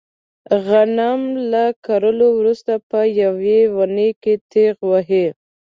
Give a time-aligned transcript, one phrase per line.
[0.65, 1.21] غنم
[1.51, 5.25] له کرلو ورسته په یوه اونۍ کې تېغ وهي.